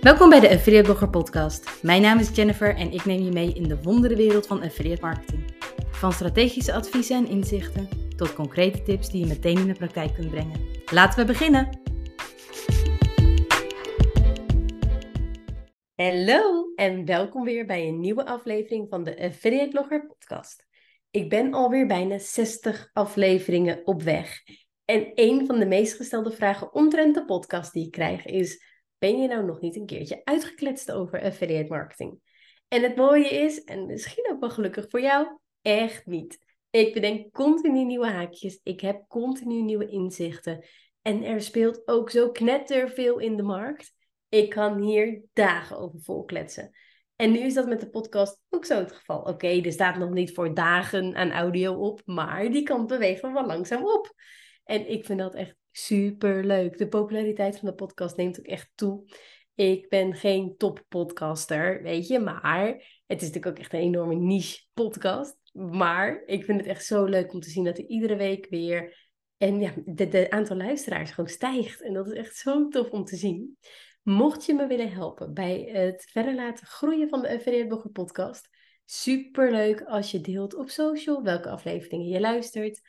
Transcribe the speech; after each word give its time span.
Welkom 0.00 0.28
bij 0.28 0.40
de 0.40 0.50
Affiliate 0.50 0.84
Blogger 0.84 1.10
Podcast. 1.10 1.82
Mijn 1.82 2.02
naam 2.02 2.18
is 2.18 2.34
Jennifer 2.34 2.76
en 2.76 2.92
ik 2.92 3.04
neem 3.04 3.22
je 3.22 3.30
mee 3.30 3.52
in 3.52 3.62
de 3.62 3.82
wonderenwereld 3.82 4.46
van 4.46 4.62
affiliate 4.62 5.00
marketing. 5.00 5.54
Van 5.90 6.12
strategische 6.12 6.72
adviezen 6.72 7.16
en 7.16 7.28
inzichten 7.28 7.88
tot 8.16 8.34
concrete 8.34 8.82
tips 8.82 9.10
die 9.10 9.20
je 9.20 9.26
meteen 9.26 9.58
in 9.58 9.66
de 9.66 9.74
praktijk 9.74 10.14
kunt 10.14 10.30
brengen. 10.30 10.60
Laten 10.92 11.18
we 11.18 11.24
beginnen! 11.24 11.80
Hallo 15.94 16.72
en 16.74 17.04
welkom 17.04 17.44
weer 17.44 17.66
bij 17.66 17.88
een 17.88 18.00
nieuwe 18.00 18.26
aflevering 18.26 18.88
van 18.88 19.04
de 19.04 19.18
Affiliate 19.18 19.70
Blogger 19.70 20.06
Podcast. 20.06 20.66
Ik 21.10 21.28
ben 21.28 21.54
alweer 21.54 21.86
bijna 21.86 22.18
60 22.18 22.90
afleveringen 22.92 23.80
op 23.84 24.02
weg. 24.02 24.42
En 24.84 25.12
een 25.14 25.46
van 25.46 25.58
de 25.58 25.66
meest 25.66 25.96
gestelde 25.96 26.30
vragen 26.30 26.74
omtrent 26.74 27.14
de 27.14 27.24
podcast 27.24 27.72
die 27.72 27.84
ik 27.84 27.90
krijg 27.90 28.26
is 28.26 28.68
ben 29.00 29.20
je 29.20 29.28
nou 29.28 29.44
nog 29.44 29.60
niet 29.60 29.76
een 29.76 29.86
keertje 29.86 30.20
uitgekletst 30.24 30.92
over 30.92 31.22
affiliate 31.22 31.68
marketing? 31.68 32.20
En 32.68 32.82
het 32.82 32.96
mooie 32.96 33.28
is, 33.28 33.64
en 33.64 33.86
misschien 33.86 34.30
ook 34.30 34.40
wel 34.40 34.50
gelukkig 34.50 34.86
voor 34.88 35.00
jou, 35.00 35.38
echt 35.62 36.06
niet. 36.06 36.38
Ik 36.70 36.94
bedenk 36.94 37.32
continu 37.32 37.84
nieuwe 37.84 38.06
haakjes, 38.06 38.60
ik 38.62 38.80
heb 38.80 39.04
continu 39.08 39.62
nieuwe 39.62 39.88
inzichten. 39.88 40.64
En 41.02 41.24
er 41.24 41.40
speelt 41.40 41.82
ook 41.88 42.10
zo 42.10 42.30
knetterveel 42.30 43.18
in 43.18 43.36
de 43.36 43.42
markt. 43.42 43.94
Ik 44.28 44.50
kan 44.50 44.80
hier 44.80 45.22
dagen 45.32 45.78
over 45.78 46.00
volkletsen. 46.00 46.70
En 47.16 47.32
nu 47.32 47.38
is 47.38 47.54
dat 47.54 47.68
met 47.68 47.80
de 47.80 47.90
podcast 47.90 48.40
ook 48.48 48.64
zo 48.64 48.78
het 48.78 48.92
geval. 48.92 49.20
Oké, 49.20 49.46
er 49.46 49.72
staat 49.72 49.98
nog 49.98 50.10
niet 50.10 50.34
voor 50.34 50.54
dagen 50.54 51.14
aan 51.14 51.32
audio 51.32 51.74
op, 51.74 52.02
maar 52.04 52.50
die 52.50 52.62
kan 52.62 52.86
bewegen 52.86 53.32
wel 53.32 53.46
langzaam 53.46 53.84
op. 53.84 54.14
En 54.64 54.90
ik 54.90 55.04
vind 55.04 55.18
dat 55.18 55.34
echt 55.34 55.56
super 55.70 56.44
leuk. 56.44 56.78
De 56.78 56.88
populariteit 56.88 57.58
van 57.58 57.68
de 57.68 57.74
podcast 57.74 58.16
neemt 58.16 58.38
ook 58.38 58.46
echt 58.46 58.70
toe. 58.74 59.04
Ik 59.54 59.88
ben 59.88 60.14
geen 60.14 60.56
top 60.56 60.84
podcaster, 60.88 61.82
weet 61.82 62.06
je, 62.06 62.18
maar 62.18 62.68
het 63.06 63.22
is 63.22 63.26
natuurlijk 63.26 63.46
ook 63.46 63.58
echt 63.58 63.72
een 63.72 63.80
enorme 63.80 64.14
niche 64.14 64.64
podcast. 64.74 65.36
Maar 65.52 66.22
ik 66.26 66.44
vind 66.44 66.60
het 66.60 66.68
echt 66.68 66.84
zo 66.84 67.04
leuk 67.04 67.32
om 67.32 67.40
te 67.40 67.50
zien 67.50 67.64
dat 67.64 67.78
er 67.78 67.86
iedere 67.86 68.16
week 68.16 68.46
weer 68.50 69.08
en 69.36 69.60
ja, 69.60 69.72
de, 69.84 70.30
aantal 70.30 70.56
luisteraars 70.56 71.10
gewoon 71.10 71.30
stijgt. 71.30 71.82
En 71.82 71.92
dat 71.92 72.06
is 72.06 72.12
echt 72.12 72.36
zo 72.36 72.68
tof 72.68 72.90
om 72.90 73.04
te 73.04 73.16
zien. 73.16 73.58
Mocht 74.02 74.46
je 74.46 74.54
me 74.54 74.66
willen 74.66 74.92
helpen 74.92 75.34
bij 75.34 75.60
het 75.72 76.08
verder 76.10 76.34
laten 76.34 76.66
groeien 76.66 77.08
van 77.08 77.22
de 77.22 77.28
Affiliate 77.28 77.66
Blogger 77.66 77.90
podcast, 77.90 78.48
super 78.84 79.50
leuk 79.50 79.82
als 79.82 80.10
je 80.10 80.20
deelt 80.20 80.54
op 80.54 80.70
social 80.70 81.22
welke 81.22 81.48
afleveringen 81.48 82.06
je 82.06 82.20
luistert 82.20 82.80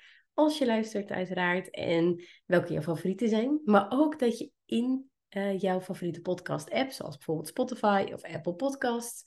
als 0.44 0.58
je 0.58 0.66
luistert 0.66 1.10
uiteraard 1.10 1.70
en 1.70 2.24
welke 2.46 2.74
jouw 2.74 2.82
favorieten 2.82 3.30
zijn. 3.30 3.62
Maar 3.66 3.86
ook 3.90 4.20
dat 4.20 4.38
je 4.38 4.52
in 4.66 5.10
uh, 5.30 5.60
jouw 5.60 5.82
favoriete 5.82 6.22
podcast 6.22 6.70
app, 6.70 6.92
zoals 6.92 7.16
bijvoorbeeld 7.16 7.48
Spotify 7.48 8.10
of 8.14 8.24
Apple 8.24 8.54
Podcasts, 8.54 9.24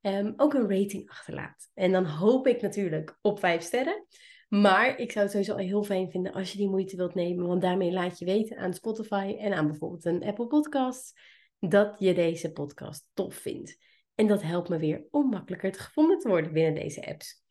um, 0.00 0.32
ook 0.36 0.54
een 0.54 0.70
rating 0.70 1.10
achterlaat. 1.10 1.70
En 1.74 1.92
dan 1.92 2.04
hoop 2.04 2.46
ik 2.46 2.62
natuurlijk 2.62 3.18
op 3.22 3.38
vijf 3.38 3.62
sterren. 3.62 4.06
Maar 4.48 4.98
ik 4.98 5.12
zou 5.12 5.24
het 5.24 5.32
sowieso 5.32 5.56
heel 5.56 5.84
fijn 5.84 6.10
vinden 6.10 6.32
als 6.32 6.52
je 6.52 6.58
die 6.58 6.68
moeite 6.68 6.96
wilt 6.96 7.14
nemen. 7.14 7.46
Want 7.46 7.62
daarmee 7.62 7.92
laat 7.92 8.18
je 8.18 8.24
weten 8.24 8.56
aan 8.56 8.74
Spotify 8.74 9.36
en 9.38 9.52
aan 9.52 9.66
bijvoorbeeld 9.66 10.04
een 10.04 10.24
Apple 10.24 10.46
Podcast 10.46 11.20
dat 11.58 11.98
je 11.98 12.14
deze 12.14 12.52
podcast 12.52 13.08
tof 13.14 13.34
vindt. 13.34 13.78
En 14.14 14.26
dat 14.26 14.42
helpt 14.42 14.68
me 14.68 14.78
weer 14.78 15.06
om 15.10 15.28
makkelijker 15.28 15.72
te 15.72 15.78
gevonden 15.78 16.18
te 16.18 16.28
worden 16.28 16.52
binnen 16.52 16.74
deze 16.74 17.06
apps. 17.06 17.45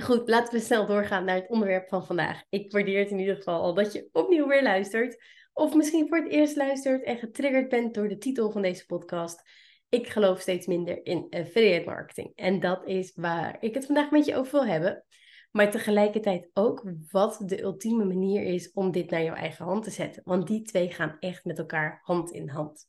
Goed, 0.00 0.28
laten 0.28 0.54
we 0.54 0.60
snel 0.60 0.86
doorgaan 0.86 1.24
naar 1.24 1.34
het 1.34 1.48
onderwerp 1.48 1.88
van 1.88 2.06
vandaag. 2.06 2.42
Ik 2.48 2.72
waardeer 2.72 2.98
het 2.98 3.10
in 3.10 3.18
ieder 3.18 3.36
geval 3.36 3.60
al 3.60 3.74
dat 3.74 3.92
je 3.92 4.08
opnieuw 4.12 4.46
weer 4.48 4.62
luistert. 4.62 5.24
Of 5.52 5.74
misschien 5.74 6.08
voor 6.08 6.18
het 6.18 6.32
eerst 6.32 6.56
luistert 6.56 7.02
en 7.02 7.18
getriggerd 7.18 7.68
bent 7.68 7.94
door 7.94 8.08
de 8.08 8.18
titel 8.18 8.50
van 8.50 8.62
deze 8.62 8.86
podcast. 8.86 9.42
Ik 9.88 10.08
geloof 10.08 10.40
steeds 10.40 10.66
minder 10.66 11.06
in 11.06 11.26
affiliate 11.30 11.84
marketing. 11.84 12.32
En 12.34 12.60
dat 12.60 12.86
is 12.86 13.12
waar 13.14 13.56
ik 13.60 13.74
het 13.74 13.86
vandaag 13.86 14.10
met 14.10 14.24
je 14.24 14.36
over 14.36 14.52
wil 14.52 14.66
hebben. 14.66 15.04
Maar 15.50 15.70
tegelijkertijd 15.70 16.50
ook 16.52 16.84
wat 17.10 17.42
de 17.44 17.62
ultieme 17.62 18.04
manier 18.04 18.42
is 18.42 18.72
om 18.72 18.90
dit 18.90 19.10
naar 19.10 19.22
jouw 19.22 19.34
eigen 19.34 19.64
hand 19.64 19.84
te 19.84 19.90
zetten. 19.90 20.22
Want 20.24 20.46
die 20.46 20.62
twee 20.62 20.90
gaan 20.90 21.16
echt 21.20 21.44
met 21.44 21.58
elkaar 21.58 22.00
hand 22.02 22.30
in 22.30 22.48
hand. 22.48 22.88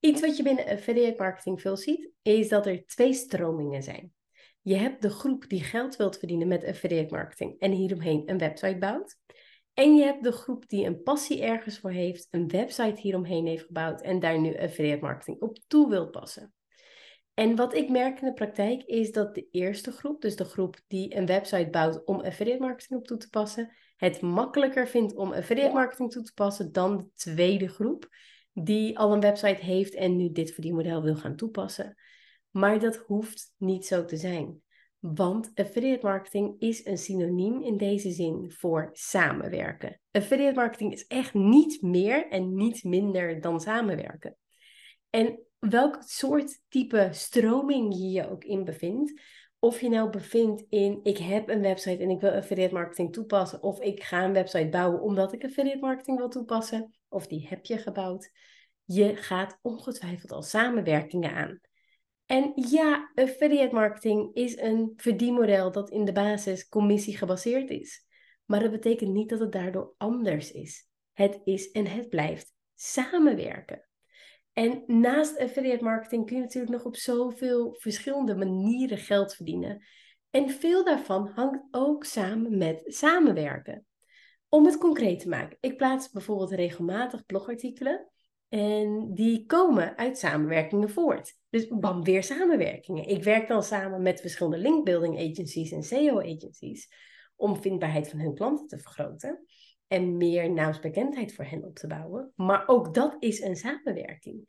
Iets 0.00 0.20
wat 0.20 0.36
je 0.36 0.42
binnen 0.42 0.66
affiliate 0.66 1.22
marketing 1.22 1.60
veel 1.60 1.76
ziet, 1.76 2.10
is 2.22 2.48
dat 2.48 2.66
er 2.66 2.86
twee 2.86 3.12
stromingen 3.12 3.82
zijn. 3.82 4.12
Je 4.62 4.74
hebt 4.74 5.02
de 5.02 5.10
groep 5.10 5.48
die 5.48 5.62
geld 5.62 5.96
wilt 5.96 6.18
verdienen 6.18 6.48
met 6.48 6.64
affiliate 6.64 7.14
marketing 7.14 7.58
en 7.58 7.72
hieromheen 7.72 8.22
een 8.26 8.38
website 8.38 8.78
bouwt. 8.78 9.16
En 9.74 9.94
je 9.94 10.02
hebt 10.02 10.24
de 10.24 10.32
groep 10.32 10.68
die 10.68 10.86
een 10.86 11.02
passie 11.02 11.42
ergens 11.42 11.78
voor 11.78 11.90
heeft, 11.90 12.28
een 12.30 12.48
website 12.48 13.00
hieromheen 13.00 13.46
heeft 13.46 13.64
gebouwd 13.64 14.00
en 14.00 14.20
daar 14.20 14.40
nu 14.40 14.58
affiliate 14.58 15.02
marketing 15.02 15.40
op 15.40 15.58
toe 15.66 15.88
wil 15.88 16.10
passen. 16.10 16.52
En 17.34 17.56
wat 17.56 17.74
ik 17.74 17.88
merk 17.88 18.20
in 18.20 18.26
de 18.26 18.32
praktijk 18.32 18.82
is 18.82 19.12
dat 19.12 19.34
de 19.34 19.48
eerste 19.50 19.92
groep, 19.92 20.20
dus 20.20 20.36
de 20.36 20.44
groep 20.44 20.80
die 20.86 21.16
een 21.16 21.26
website 21.26 21.70
bouwt 21.70 22.04
om 22.04 22.20
affiliate 22.20 22.60
marketing 22.60 22.98
op 22.98 23.06
toe 23.06 23.16
te 23.16 23.28
passen, 23.28 23.72
het 23.96 24.20
makkelijker 24.20 24.88
vindt 24.88 25.14
om 25.14 25.32
affiliate 25.32 25.74
marketing 25.74 26.10
toe 26.10 26.22
te 26.22 26.34
passen 26.34 26.72
dan 26.72 26.96
de 26.96 27.08
tweede 27.14 27.68
groep, 27.68 28.08
die 28.52 28.98
al 28.98 29.12
een 29.12 29.20
website 29.20 29.64
heeft 29.64 29.94
en 29.94 30.16
nu 30.16 30.32
dit 30.32 30.52
verdienmodel 30.52 31.02
wil 31.02 31.16
gaan 31.16 31.36
toepassen. 31.36 31.96
Maar 32.52 32.80
dat 32.80 32.96
hoeft 32.96 33.54
niet 33.56 33.86
zo 33.86 34.04
te 34.04 34.16
zijn. 34.16 34.62
Want 34.98 35.50
affiliate 35.54 36.06
marketing 36.06 36.60
is 36.60 36.84
een 36.84 36.98
synoniem 36.98 37.62
in 37.62 37.76
deze 37.76 38.10
zin 38.10 38.52
voor 38.52 38.90
samenwerken. 38.92 40.00
Affiliate 40.10 40.54
marketing 40.54 40.92
is 40.92 41.06
echt 41.06 41.34
niet 41.34 41.82
meer 41.82 42.28
en 42.28 42.54
niet 42.54 42.84
minder 42.84 43.40
dan 43.40 43.60
samenwerken. 43.60 44.36
En 45.10 45.38
welk 45.58 45.98
soort 46.00 46.60
type 46.68 47.08
stroming 47.10 47.94
je 47.94 48.10
je 48.10 48.30
ook 48.30 48.44
in 48.44 48.64
bevindt, 48.64 49.20
of 49.58 49.80
je 49.80 49.88
nou 49.88 50.10
bevindt 50.10 50.64
in 50.68 51.00
ik 51.02 51.18
heb 51.18 51.48
een 51.48 51.60
website 51.60 52.02
en 52.02 52.10
ik 52.10 52.20
wil 52.20 52.30
affiliate 52.30 52.74
marketing 52.74 53.12
toepassen, 53.12 53.62
of 53.62 53.80
ik 53.80 54.02
ga 54.02 54.24
een 54.24 54.32
website 54.32 54.68
bouwen 54.68 55.00
omdat 55.00 55.32
ik 55.32 55.44
affiliate 55.44 55.78
marketing 55.78 56.18
wil 56.18 56.28
toepassen, 56.28 56.98
of 57.08 57.26
die 57.26 57.46
heb 57.48 57.64
je 57.64 57.78
gebouwd, 57.78 58.30
je 58.84 59.16
gaat 59.16 59.58
ongetwijfeld 59.62 60.32
al 60.32 60.42
samenwerkingen 60.42 61.32
aan. 61.32 61.60
En 62.26 62.52
ja, 62.54 63.10
affiliate 63.14 63.74
marketing 63.74 64.34
is 64.34 64.58
een 64.58 64.92
verdienmodel 64.96 65.72
dat 65.72 65.90
in 65.90 66.04
de 66.04 66.12
basis 66.12 66.68
commissie 66.68 67.16
gebaseerd 67.16 67.70
is. 67.70 68.06
Maar 68.44 68.60
dat 68.60 68.70
betekent 68.70 69.12
niet 69.12 69.28
dat 69.28 69.40
het 69.40 69.52
daardoor 69.52 69.94
anders 69.98 70.52
is. 70.52 70.88
Het 71.12 71.40
is 71.44 71.70
en 71.70 71.86
het 71.86 72.08
blijft 72.08 72.54
samenwerken. 72.74 73.86
En 74.52 74.82
naast 74.86 75.38
affiliate 75.38 75.84
marketing 75.84 76.26
kun 76.26 76.36
je 76.36 76.42
natuurlijk 76.42 76.72
nog 76.72 76.84
op 76.84 76.96
zoveel 76.96 77.74
verschillende 77.78 78.36
manieren 78.36 78.98
geld 78.98 79.34
verdienen. 79.34 79.84
En 80.30 80.50
veel 80.50 80.84
daarvan 80.84 81.26
hangt 81.34 81.62
ook 81.70 82.04
samen 82.04 82.58
met 82.58 82.82
samenwerken. 82.84 83.86
Om 84.48 84.66
het 84.66 84.78
concreet 84.78 85.20
te 85.20 85.28
maken, 85.28 85.56
ik 85.60 85.76
plaats 85.76 86.10
bijvoorbeeld 86.10 86.52
regelmatig 86.52 87.26
blogartikelen 87.26 88.10
en 88.48 89.14
die 89.14 89.46
komen 89.46 89.96
uit 89.96 90.18
samenwerkingen 90.18 90.90
voort. 90.90 91.40
Dus 91.52 91.68
bam, 91.68 92.04
weer 92.04 92.22
samenwerkingen. 92.22 93.08
Ik 93.08 93.22
werk 93.22 93.48
dan 93.48 93.62
samen 93.62 94.02
met 94.02 94.20
verschillende 94.20 94.58
linkbuilding 94.58 95.30
agencies 95.30 95.72
en 95.72 95.82
SEO 95.82 96.20
agencies 96.20 96.88
om 97.36 97.62
vindbaarheid 97.62 98.08
van 98.08 98.18
hun 98.18 98.34
klanten 98.34 98.66
te 98.66 98.78
vergroten 98.78 99.44
en 99.86 100.16
meer 100.16 100.50
naamsbekendheid 100.50 101.34
voor 101.34 101.44
hen 101.44 101.64
op 101.64 101.74
te 101.74 101.86
bouwen. 101.86 102.32
Maar 102.36 102.68
ook 102.68 102.94
dat 102.94 103.16
is 103.18 103.40
een 103.40 103.56
samenwerking. 103.56 104.48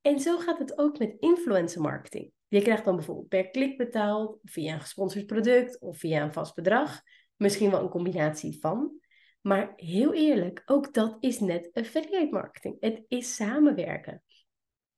En 0.00 0.20
zo 0.20 0.38
gaat 0.38 0.58
het 0.58 0.78
ook 0.78 0.98
met 0.98 1.16
influencer 1.18 1.80
marketing. 1.80 2.32
Je 2.48 2.62
krijgt 2.62 2.84
dan 2.84 2.96
bijvoorbeeld 2.96 3.28
per 3.28 3.50
klik 3.50 3.76
betaald, 3.76 4.38
via 4.42 4.74
een 4.74 4.80
gesponsord 4.80 5.26
product 5.26 5.80
of 5.80 5.98
via 5.98 6.22
een 6.22 6.32
vast 6.32 6.54
bedrag. 6.54 7.00
Misschien 7.36 7.70
wel 7.70 7.82
een 7.82 7.88
combinatie 7.88 8.58
van. 8.60 9.00
Maar 9.40 9.72
heel 9.76 10.14
eerlijk, 10.14 10.62
ook 10.64 10.94
dat 10.94 11.16
is 11.20 11.40
net 11.40 11.70
affiliate 11.72 12.32
marketing. 12.32 12.76
Het 12.80 13.04
is 13.08 13.34
samenwerken. 13.34 14.23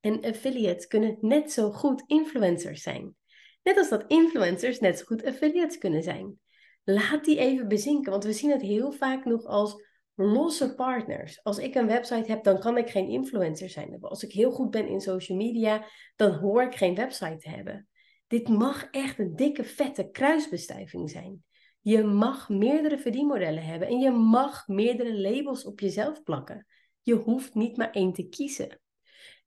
En 0.00 0.24
affiliates 0.24 0.86
kunnen 0.86 1.18
net 1.20 1.52
zo 1.52 1.70
goed 1.70 2.02
influencers 2.06 2.82
zijn. 2.82 3.14
Net 3.62 3.78
als 3.78 3.88
dat 3.88 4.04
influencers 4.06 4.80
net 4.80 4.98
zo 4.98 5.04
goed 5.04 5.24
affiliates 5.24 5.78
kunnen 5.78 6.02
zijn. 6.02 6.38
Laat 6.84 7.24
die 7.24 7.38
even 7.38 7.68
bezinken, 7.68 8.10
want 8.10 8.24
we 8.24 8.32
zien 8.32 8.50
het 8.50 8.62
heel 8.62 8.92
vaak 8.92 9.24
nog 9.24 9.44
als 9.44 9.84
losse 10.14 10.74
partners. 10.74 11.42
Als 11.42 11.58
ik 11.58 11.74
een 11.74 11.86
website 11.86 12.30
heb, 12.30 12.44
dan 12.44 12.58
kan 12.58 12.76
ik 12.76 12.90
geen 12.90 13.08
influencer 13.08 13.68
zijn. 13.68 14.00
Als 14.00 14.22
ik 14.22 14.32
heel 14.32 14.50
goed 14.50 14.70
ben 14.70 14.88
in 14.88 15.00
social 15.00 15.38
media, 15.38 15.86
dan 16.16 16.32
hoor 16.32 16.62
ik 16.62 16.74
geen 16.74 16.94
website 16.94 17.36
te 17.36 17.48
hebben. 17.48 17.88
Dit 18.26 18.48
mag 18.48 18.88
echt 18.90 19.18
een 19.18 19.36
dikke, 19.36 19.64
vette 19.64 20.10
kruisbestuiving 20.10 21.10
zijn. 21.10 21.44
Je 21.80 22.04
mag 22.04 22.48
meerdere 22.48 22.98
verdienmodellen 22.98 23.64
hebben 23.64 23.88
en 23.88 23.98
je 23.98 24.10
mag 24.10 24.68
meerdere 24.68 25.20
labels 25.20 25.64
op 25.64 25.80
jezelf 25.80 26.22
plakken. 26.22 26.66
Je 27.02 27.14
hoeft 27.14 27.54
niet 27.54 27.76
maar 27.76 27.90
één 27.90 28.12
te 28.12 28.28
kiezen. 28.28 28.80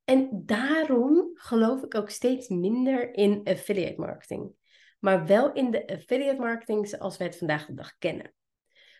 En 0.09 0.29
daarom 0.45 1.31
geloof 1.33 1.83
ik 1.83 1.95
ook 1.95 2.09
steeds 2.09 2.47
minder 2.47 3.13
in 3.13 3.41
affiliate 3.43 3.99
marketing. 3.99 4.51
Maar 4.99 5.25
wel 5.25 5.53
in 5.53 5.71
de 5.71 5.87
affiliate 5.87 6.39
marketing 6.39 6.87
zoals 6.87 7.17
wij 7.17 7.27
het 7.27 7.37
vandaag 7.37 7.65
de 7.65 7.73
dag 7.73 7.97
kennen. 7.97 8.33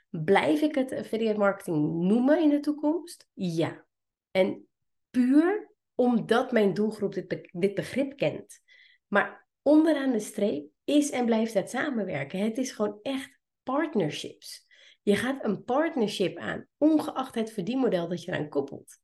Blijf 0.10 0.62
ik 0.62 0.76
het 0.76 0.94
affiliate 0.94 1.40
marketing 1.40 1.94
noemen 1.94 2.42
in 2.42 2.50
de 2.50 2.60
toekomst? 2.60 3.28
Ja. 3.34 3.86
En 4.32 4.68
puur 5.10 5.72
omdat 5.96 6.52
mijn 6.52 6.74
doelgroep 6.74 7.14
dit, 7.14 7.50
dit 7.52 7.74
begrip 7.74 8.18
kent. 8.18 8.60
Maar 9.08 9.48
onderaan 9.62 10.12
de 10.12 10.20
streep 10.20 10.70
is 10.84 11.10
en 11.10 11.26
blijft 11.26 11.54
het 11.54 11.70
samenwerken. 11.70 12.40
Het 12.40 12.58
is 12.58 12.72
gewoon 12.72 13.00
echt 13.02 13.40
partnerships. 13.64 14.68
Je 15.02 15.16
gaat 15.16 15.46
een 15.46 15.64
partnership 15.64 16.38
aan, 16.38 16.68
ongeacht 16.78 17.36
het 17.36 17.52
verdienmodel 17.52 18.08
dat 18.08 18.24
je 18.24 18.32
eraan 18.32 18.50
koppelt. 18.50 19.00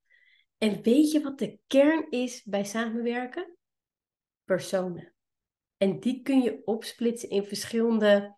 En 0.57 0.81
weet 0.81 1.11
je 1.11 1.21
wat 1.21 1.39
de 1.39 1.59
kern 1.67 2.09
is 2.09 2.43
bij 2.43 2.63
samenwerken? 2.63 3.57
Personen. 4.43 5.13
En 5.77 5.99
die 5.99 6.21
kun 6.21 6.41
je 6.41 6.61
opsplitsen 6.65 7.29
in 7.29 7.43
verschillende, 7.43 8.37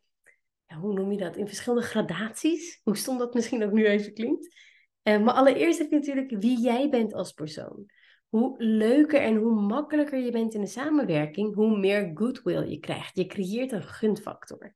ja, 0.65 0.75
hoe 0.75 0.93
noem 0.93 1.11
je 1.11 1.17
dat? 1.17 1.37
In 1.37 1.47
verschillende 1.47 1.85
gradaties. 1.85 2.79
Hoe 2.83 2.97
stond 2.97 3.19
dat 3.19 3.33
misschien 3.33 3.63
ook 3.63 3.71
nu 3.71 3.85
even 3.85 4.13
klinkt. 4.13 4.55
Uh, 5.03 5.23
maar 5.23 5.33
allereerst 5.33 5.79
heb 5.79 5.89
je 5.89 5.95
natuurlijk 5.95 6.31
wie 6.39 6.59
jij 6.59 6.89
bent 6.89 7.13
als 7.13 7.31
persoon. 7.31 7.85
Hoe 8.29 8.63
leuker 8.63 9.21
en 9.21 9.35
hoe 9.35 9.61
makkelijker 9.61 10.19
je 10.19 10.31
bent 10.31 10.53
in 10.53 10.61
de 10.61 10.67
samenwerking, 10.67 11.55
hoe 11.55 11.77
meer 11.77 12.11
goodwill 12.13 12.69
je 12.69 12.79
krijgt. 12.79 13.15
Je 13.15 13.25
creëert 13.25 13.71
een 13.71 13.83
gunfactor. 13.83 14.75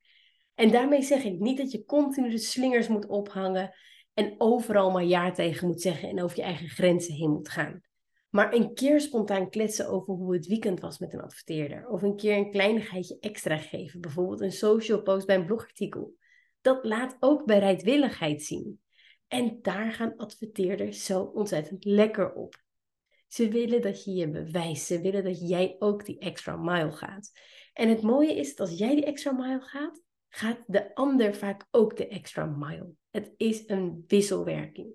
En 0.56 0.72
daarmee 0.72 1.02
zeg 1.02 1.24
ik 1.24 1.40
niet 1.40 1.58
dat 1.58 1.72
je 1.72 1.86
continu 1.86 2.30
de 2.30 2.38
slingers 2.38 2.88
moet 2.88 3.08
ophangen 3.08 3.74
en 4.14 4.36
overal 4.38 4.92
maar 4.92 5.04
ja 5.04 5.32
tegen 5.32 5.68
moet 5.68 5.82
zeggen 5.82 6.10
en 6.10 6.24
over 6.24 6.38
je 6.38 6.44
eigen 6.44 6.70
grenzen 6.70 7.14
heen 7.14 7.32
moet 7.32 7.50
gaan. 7.50 7.82
Maar 8.30 8.54
een 8.54 8.74
keer 8.74 9.02
spontaan 9.02 9.50
kletsen 9.50 9.90
over 9.90 10.14
hoe 10.14 10.34
het 10.34 10.48
weekend 10.48 10.80
was 10.80 11.00
met 11.00 11.14
een 11.14 11.22
adverteerder. 11.22 11.88
Of 11.88 12.02
een 12.02 12.16
keer 12.16 12.38
een 12.38 12.52
kleinigheidje 12.52 13.18
extra 13.20 13.58
geven. 13.58 14.02
Bijvoorbeeld 14.02 14.42
een 14.42 14.52
social 14.52 15.02
post 15.02 15.26
bij 15.26 15.36
een 15.36 15.46
blogartikel. 15.46 16.16
Dat 16.62 16.84
laat 16.84 17.18
ook 17.20 17.46
bereidwilligheid 17.46 18.44
zien. 18.44 18.82
En 19.28 19.60
daar 19.62 19.92
gaan 19.92 20.16
adverteerders 20.16 21.06
zo 21.06 21.22
ontzettend 21.22 21.86
lekker 21.86 22.34
op. 22.34 22.64
Ze 23.28 23.48
willen 23.48 23.82
dat 23.82 24.04
je 24.04 24.12
je 24.12 24.30
bewijst. 24.30 24.86
Ze 24.86 25.02
willen 25.02 25.24
dat 25.24 25.50
jij 25.50 25.76
ook 25.80 26.06
die 26.06 26.20
extra 26.20 26.56
mile 26.56 26.92
gaat. 26.92 27.32
En 27.74 27.90
het 27.90 28.02
mooie 28.02 28.36
is 28.36 28.56
dat 28.56 28.70
als 28.70 28.78
jij 28.78 28.96
die 28.96 29.06
extra 29.06 29.32
mile 29.32 29.62
gaat, 29.62 30.02
gaat 30.34 30.64
de 30.68 30.96
ander 30.96 31.36
vaak 31.36 31.68
ook 31.72 31.98
de 31.98 32.08
extra 32.08 32.46
mile. 32.46 32.94
Het 33.10 33.34
is 33.38 33.64
een 33.68 34.04
wisselwerking. 34.08 34.94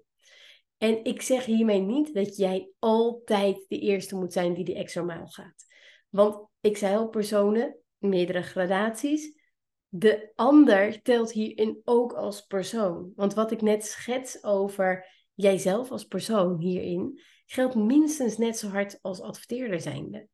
En 0.78 1.04
ik 1.04 1.22
zeg 1.22 1.44
hiermee 1.44 1.80
niet 1.80 2.14
dat 2.14 2.36
jij 2.36 2.70
altijd 2.78 3.64
de 3.68 3.78
eerste 3.78 4.16
moet 4.16 4.32
zijn 4.32 4.54
die 4.54 4.64
de 4.64 4.74
extra 4.74 5.02
mile 5.02 5.28
gaat. 5.28 5.66
Want 6.08 6.48
ik 6.60 6.76
zei 6.76 6.96
al, 6.96 7.08
personen, 7.08 7.76
meerdere 7.98 8.42
gradaties. 8.42 9.40
De 9.88 10.32
ander 10.34 11.02
telt 11.02 11.32
hierin 11.32 11.80
ook 11.84 12.12
als 12.12 12.40
persoon. 12.40 13.12
Want 13.14 13.34
wat 13.34 13.50
ik 13.50 13.62
net 13.62 13.84
schets 13.84 14.44
over 14.44 15.06
jijzelf 15.34 15.90
als 15.90 16.04
persoon 16.04 16.58
hierin, 16.58 17.20
geldt 17.46 17.74
minstens 17.74 18.36
net 18.36 18.58
zo 18.58 18.68
hard 18.68 18.98
als 19.02 19.20
adverteerder 19.20 19.80
zijnde. 19.80 20.28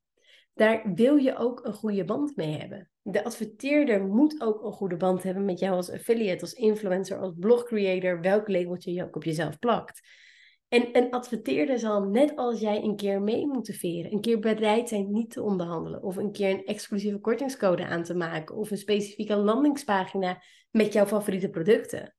Daar 0.54 0.94
wil 0.94 1.16
je 1.16 1.36
ook 1.36 1.64
een 1.64 1.72
goede 1.72 2.04
band 2.04 2.36
mee 2.36 2.58
hebben. 2.58 2.91
De 3.02 3.24
adverteerder 3.24 4.06
moet 4.06 4.40
ook 4.40 4.64
een 4.64 4.72
goede 4.72 4.96
band 4.96 5.22
hebben 5.22 5.44
met 5.44 5.58
jou 5.58 5.74
als 5.74 5.90
affiliate, 5.90 6.40
als 6.40 6.52
influencer, 6.52 7.18
als 7.18 7.34
blogcreator, 7.38 8.20
welk 8.20 8.48
labeltje 8.48 8.92
je 8.92 9.04
ook 9.04 9.16
op 9.16 9.24
jezelf 9.24 9.58
plakt. 9.58 10.00
En 10.68 10.96
een 10.96 11.10
adverteerder 11.10 11.78
zal 11.78 12.02
net 12.02 12.36
als 12.36 12.60
jij 12.60 12.82
een 12.82 12.96
keer 12.96 13.22
mee 13.22 13.46
moeten 13.46 13.74
veren, 13.74 14.12
een 14.12 14.20
keer 14.20 14.38
bereid 14.38 14.88
zijn 14.88 15.12
niet 15.12 15.30
te 15.30 15.42
onderhandelen, 15.42 16.02
of 16.02 16.16
een 16.16 16.32
keer 16.32 16.50
een 16.50 16.64
exclusieve 16.64 17.18
kortingscode 17.18 17.86
aan 17.86 18.02
te 18.02 18.14
maken, 18.14 18.56
of 18.56 18.70
een 18.70 18.78
specifieke 18.78 19.36
landingspagina 19.36 20.42
met 20.70 20.92
jouw 20.92 21.06
favoriete 21.06 21.50
producten. 21.50 22.14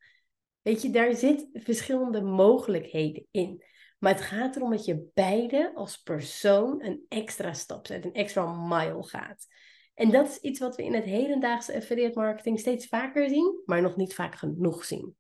Weet 0.62 0.81
je, 0.81 0.89
daar 0.89 1.15
zit 1.15 1.50
verschillende 1.53 2.21
mogelijkheden 2.21 3.27
in. 3.31 3.63
Maar 4.00 4.13
het 4.13 4.21
gaat 4.21 4.56
erom 4.56 4.71
dat 4.71 4.85
je 4.85 5.09
beide 5.13 5.71
als 5.75 5.97
persoon 5.97 6.83
een 6.83 7.06
extra 7.07 7.53
stap 7.53 7.88
zet, 7.88 8.06
een 8.06 8.13
extra 8.13 8.45
mile 8.68 9.03
gaat. 9.03 9.47
En 9.94 10.12
dat 10.12 10.28
is 10.28 10.40
iets 10.40 10.60
wat 10.60 10.75
we 10.75 10.84
in 10.84 10.94
het 10.94 11.04
hedendaagse 11.04 11.75
affiliate 11.75 12.19
marketing 12.19 12.60
steeds 12.60 12.88
vaker 12.88 13.30
zien, 13.30 13.62
maar 13.66 13.81
nog 13.81 13.95
niet 13.95 14.16
vaak 14.16 14.36
genoeg 14.36 14.86
zien. 14.86 15.16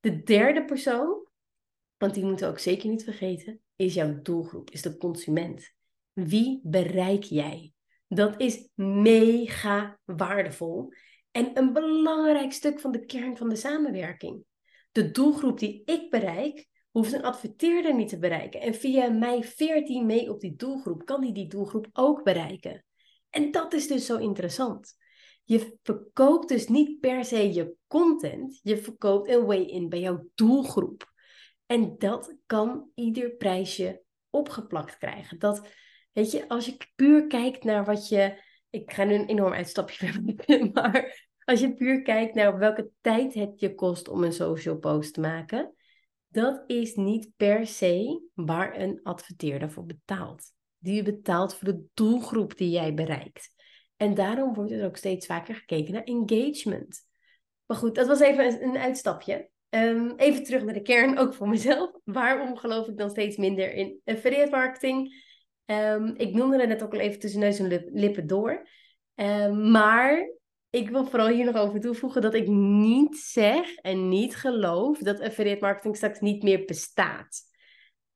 De 0.00 0.22
derde 0.22 0.64
persoon, 0.64 1.26
want 1.96 2.14
die 2.14 2.24
moeten 2.24 2.46
we 2.46 2.52
ook 2.52 2.58
zeker 2.58 2.88
niet 2.88 3.04
vergeten, 3.04 3.60
is 3.76 3.94
jouw 3.94 4.22
doelgroep, 4.22 4.70
is 4.70 4.82
de 4.82 4.96
consument. 4.96 5.74
Wie 6.12 6.60
bereik 6.62 7.22
jij? 7.22 7.72
Dat 8.08 8.40
is 8.40 8.68
mega 8.74 9.98
waardevol 10.04 10.92
en 11.30 11.58
een 11.58 11.72
belangrijk 11.72 12.52
stuk 12.52 12.80
van 12.80 12.92
de 12.92 13.04
kern 13.04 13.36
van 13.36 13.48
de 13.48 13.56
samenwerking. 13.56 14.44
De 14.92 15.10
doelgroep 15.10 15.58
die 15.58 15.82
ik 15.84 16.10
bereik, 16.10 16.68
hoeft 16.90 17.12
een 17.12 17.22
adverteerder 17.22 17.94
niet 17.94 18.08
te 18.08 18.18
bereiken. 18.18 18.60
En 18.60 18.74
via 18.74 19.08
mij 19.08 19.42
14 19.42 20.06
mee 20.06 20.30
op 20.30 20.40
die 20.40 20.56
doelgroep 20.56 21.04
kan 21.04 21.22
hij 21.22 21.32
die 21.32 21.48
doelgroep 21.48 21.88
ook 21.92 22.24
bereiken. 22.24 22.84
En 23.36 23.50
dat 23.50 23.72
is 23.72 23.86
dus 23.86 24.06
zo 24.06 24.16
interessant. 24.16 24.96
Je 25.44 25.78
verkoopt 25.82 26.48
dus 26.48 26.68
niet 26.68 27.00
per 27.00 27.24
se 27.24 27.52
je 27.52 27.74
content, 27.86 28.60
je 28.62 28.76
verkoopt 28.76 29.28
een 29.28 29.44
way-in 29.44 29.88
bij 29.88 30.00
jouw 30.00 30.28
doelgroep. 30.34 31.12
En 31.66 31.98
dat 31.98 32.36
kan 32.46 32.90
ieder 32.94 33.30
prijsje 33.30 34.02
opgeplakt 34.30 34.98
krijgen. 34.98 35.38
Dat, 35.38 35.68
weet 36.12 36.30
je, 36.30 36.48
als 36.48 36.66
je 36.66 36.76
puur 36.94 37.26
kijkt 37.26 37.64
naar 37.64 37.84
wat 37.84 38.08
je. 38.08 38.44
Ik 38.70 38.92
ga 38.92 39.04
nu 39.04 39.14
een 39.14 39.26
enorm 39.26 39.52
uitstapje 39.52 40.06
verder, 40.06 40.70
maar 40.72 41.28
als 41.44 41.60
je 41.60 41.74
puur 41.74 42.02
kijkt 42.02 42.34
naar 42.34 42.58
welke 42.58 42.90
tijd 43.00 43.34
het 43.34 43.60
je 43.60 43.74
kost 43.74 44.08
om 44.08 44.24
een 44.24 44.32
social 44.32 44.78
post 44.78 45.14
te 45.14 45.20
maken, 45.20 45.74
dat 46.28 46.64
is 46.66 46.94
niet 46.94 47.30
per 47.36 47.66
se 47.66 48.28
waar 48.34 48.80
een 48.80 49.00
adverteerder 49.02 49.70
voor 49.70 49.86
betaalt. 49.86 50.54
Die 50.78 51.02
betaalt 51.02 51.54
voor 51.54 51.68
de 51.68 51.84
doelgroep 51.94 52.56
die 52.56 52.70
jij 52.70 52.94
bereikt. 52.94 53.54
En 53.96 54.14
daarom 54.14 54.54
wordt 54.54 54.70
er 54.70 54.84
ook 54.84 54.96
steeds 54.96 55.26
vaker 55.26 55.54
gekeken 55.54 55.92
naar 55.92 56.04
engagement. 56.04 57.04
Maar 57.66 57.76
goed, 57.76 57.94
dat 57.94 58.06
was 58.06 58.20
even 58.20 58.62
een 58.62 58.76
uitstapje. 58.76 59.50
Ehm, 59.68 60.12
even 60.16 60.42
terug 60.42 60.64
naar 60.64 60.74
de 60.74 60.82
kern, 60.82 61.18
ook 61.18 61.34
voor 61.34 61.48
mezelf. 61.48 61.90
Waarom 62.04 62.56
geloof 62.56 62.86
ik 62.86 62.98
dan 62.98 63.10
steeds 63.10 63.36
minder 63.36 63.72
in 63.72 64.00
affiliate 64.04 64.50
marketing? 64.50 65.24
Um, 65.64 66.14
ik 66.16 66.34
noemde 66.34 66.58
het 66.58 66.68
net 66.68 66.82
ook 66.82 66.92
al 66.92 67.00
even 67.00 67.18
tussen 67.20 67.40
neus 67.40 67.58
en 67.58 67.90
lippen 67.92 68.26
door. 68.26 68.68
Um, 69.14 69.70
maar 69.70 70.30
ik 70.70 70.88
wil 70.88 71.04
vooral 71.06 71.28
hier 71.28 71.44
nog 71.44 71.56
over 71.56 71.80
toevoegen 71.80 72.22
dat 72.22 72.34
ik 72.34 72.46
niet 72.48 73.16
zeg 73.16 73.74
en 73.74 74.08
niet 74.08 74.36
geloof 74.36 74.98
dat 74.98 75.20
affiliate 75.20 75.60
marketing 75.60 75.96
straks 75.96 76.20
niet 76.20 76.42
meer 76.42 76.64
bestaat. 76.64 77.42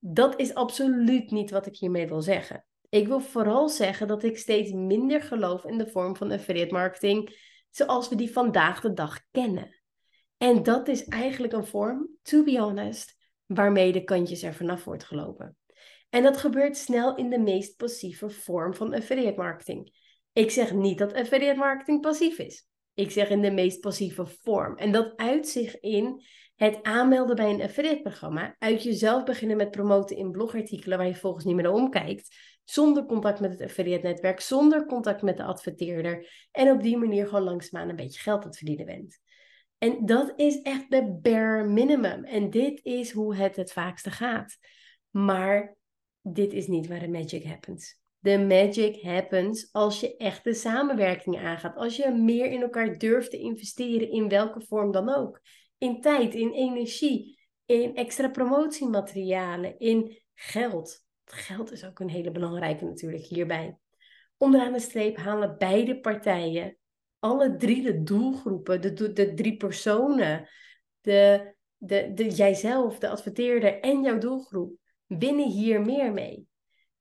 Dat 0.01 0.41
is 0.41 0.55
absoluut 0.55 1.31
niet 1.31 1.51
wat 1.51 1.67
ik 1.67 1.77
hiermee 1.77 2.09
wil 2.09 2.23
zeggen. 2.23 2.65
Ik 2.89 3.07
wil 3.07 3.21
vooral 3.21 3.69
zeggen 3.69 4.09
dat 4.09 4.23
ik 4.23 4.39
steeds 4.39 4.73
minder 4.73 5.23
geloof 5.23 5.65
in 5.65 5.79
de 5.79 5.87
vorm 5.87 6.17
van 6.17 6.31
affiliate 6.31 6.73
marketing 6.73 7.49
zoals 7.71 8.09
we 8.09 8.15
die 8.15 8.33
vandaag 8.33 8.81
de 8.81 8.93
dag 8.93 9.21
kennen. 9.31 9.81
En 10.37 10.63
dat 10.63 10.89
is 10.89 11.05
eigenlijk 11.05 11.53
een 11.53 11.67
vorm, 11.67 12.09
to 12.23 12.45
be 12.45 12.59
honest, 12.59 13.17
waarmee 13.47 13.93
de 13.93 14.05
kantjes 14.05 14.43
er 14.43 14.55
vanaf 14.55 14.85
wordt 14.85 15.05
gelopen. 15.05 15.57
En 16.11 16.23
dat 16.23 16.37
gebeurt 16.37 16.77
snel 16.77 17.17
in 17.17 17.31
de 17.31 17.39
meest 17.39 17.77
passieve 17.77 18.31
vorm 18.31 18.75
van 18.75 18.95
affiliate 18.95 19.41
marketing. 19.41 19.99
Ik 20.33 20.51
zeg 20.51 20.73
niet 20.73 20.99
dat 20.99 21.15
affiliate 21.15 21.59
marketing 21.59 22.01
passief 22.01 22.39
is. 22.39 22.69
Ik 22.95 23.11
zeg 23.11 23.29
in 23.29 23.41
de 23.41 23.51
meest 23.51 23.81
passieve 23.81 24.27
vorm. 24.27 24.77
En 24.77 24.93
dat 24.93 25.17
uit 25.17 25.49
zich 25.49 25.81
in 25.81 26.23
het 26.61 26.83
aanmelden 26.83 27.37
bij 27.37 27.51
een 27.51 27.63
affiliate 27.63 28.01
programma, 28.01 28.57
uit 28.59 28.83
jezelf 28.83 29.25
beginnen 29.25 29.57
met 29.57 29.71
promoten 29.71 30.17
in 30.17 30.31
blogartikelen 30.31 30.99
waar 30.99 31.07
je 31.07 31.15
volgens 31.15 31.45
niet 31.45 31.55
meer 31.55 31.65
naar 31.65 31.73
omkijkt, 31.73 32.37
zonder 32.65 33.07
contact 33.07 33.41
met 33.41 33.51
het 33.51 33.63
affiliate 33.63 34.07
netwerk, 34.07 34.41
zonder 34.41 34.87
contact 34.87 35.23
met 35.23 35.37
de 35.37 35.43
adverteerder 35.43 36.49
en 36.51 36.71
op 36.71 36.83
die 36.83 36.97
manier 36.97 37.27
gewoon 37.27 37.43
langzaamaan 37.43 37.89
een 37.89 37.97
beetje 37.97 38.21
geld 38.21 38.45
aan 38.45 38.55
verdienen 38.55 38.87
bent. 38.87 39.19
En 39.79 40.07
dat 40.07 40.33
is 40.37 40.63
echt 40.63 40.91
de 40.91 41.19
bare 41.23 41.65
minimum. 41.65 42.25
En 42.25 42.51
dit 42.51 42.81
is 42.85 43.11
hoe 43.11 43.37
het 43.37 43.57
het 43.57 43.73
vaakste 43.73 44.11
gaat. 44.11 44.57
Maar 45.11 45.77
dit 46.23 46.53
is 46.53 46.67
niet 46.67 46.87
waar 46.87 47.01
de 47.01 47.09
magic 47.09 47.45
happens. 47.45 47.99
De 48.19 48.39
magic 48.39 49.03
happens 49.03 49.69
als 49.73 50.01
je 50.01 50.17
echt 50.17 50.45
de 50.45 50.55
samenwerking 50.55 51.39
aangaat. 51.39 51.77
Als 51.77 51.97
je 51.97 52.11
meer 52.11 52.47
in 52.47 52.63
elkaar 52.63 52.99
durft 52.99 53.31
te 53.31 53.39
investeren, 53.39 54.11
in 54.11 54.29
welke 54.29 54.61
vorm 54.61 54.93
dan 54.93 55.15
ook. 55.15 55.41
In 55.81 56.01
tijd, 56.01 56.35
in 56.35 56.53
energie, 56.53 57.39
in 57.65 57.97
extra 57.97 58.29
promotiematerialen, 58.29 59.79
in 59.79 60.23
geld. 60.35 61.05
Geld 61.25 61.73
is 61.73 61.85
ook 61.85 62.01
een 62.01 62.09
hele 62.09 62.31
belangrijke 62.31 62.85
natuurlijk 62.85 63.25
hierbij. 63.25 63.79
Onderaan 64.37 64.73
de 64.73 64.81
streep 64.81 65.17
halen 65.17 65.59
beide 65.59 66.01
partijen, 66.01 66.77
alle 67.19 67.57
drie 67.57 67.83
de 67.83 68.03
doelgroepen, 68.03 68.81
de, 68.81 69.13
de, 69.13 69.35
drie 69.35 69.57
personen, 69.57 70.49
de, 71.01 71.55
de, 71.77 72.13
de, 72.15 72.29
jijzelf, 72.29 72.99
de 72.99 73.09
adverteerder 73.09 73.81
en 73.81 74.03
jouw 74.03 74.19
doelgroep, 74.19 74.77
winnen 75.07 75.49
hier 75.49 75.81
meer 75.81 76.13
mee. 76.13 76.49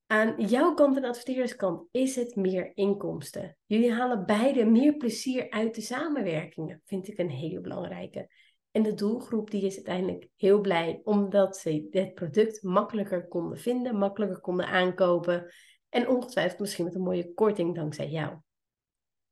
Aan 0.07 0.45
jouw 0.48 0.74
kant 0.74 0.98
en 0.98 1.03
adverteerderskant 1.03 1.88
is 1.91 2.15
het 2.15 2.36
meer 2.36 2.71
inkomsten. 2.74 3.57
Jullie 3.65 3.91
halen 3.91 4.25
beide 4.25 4.65
meer 4.65 4.98
plezier 4.98 5.50
uit 5.50 5.75
de 5.75 5.81
samenwerkingen, 5.81 6.81
vind 6.86 7.07
ik 7.07 7.17
een 7.17 7.29
hele 7.29 7.62
belangrijke. 7.62 8.29
En 8.71 8.83
de 8.83 8.93
doelgroep 8.93 9.51
die 9.51 9.65
is 9.65 9.75
uiteindelijk 9.75 10.27
heel 10.35 10.61
blij 10.61 11.01
omdat 11.03 11.57
ze 11.57 11.88
het 11.91 12.13
product 12.13 12.63
makkelijker 12.63 13.27
konden 13.27 13.57
vinden, 13.57 13.95
makkelijker 13.95 14.39
konden 14.39 14.67
aankopen. 14.67 15.53
En 15.89 16.07
ongetwijfeld 16.07 16.59
misschien 16.59 16.85
met 16.85 16.95
een 16.95 17.01
mooie 17.01 17.33
korting 17.33 17.75
dankzij 17.75 18.09
jou. 18.09 18.38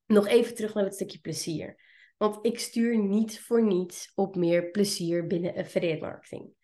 Nog 0.06 0.28
even 0.28 0.56
terug 0.56 0.74
naar 0.74 0.84
het 0.84 0.94
stukje 0.94 1.20
plezier. 1.20 1.86
Want 2.18 2.40
ik 2.42 2.60
stuur 2.60 2.98
niet 2.98 3.42
voor 3.42 3.64
niets 3.64 4.12
op 4.16 4.36
meer 4.36 4.72
plezier 4.72 5.28
binnen 5.28 5.56
affiliate 5.56 6.02
marketing. 6.02 6.56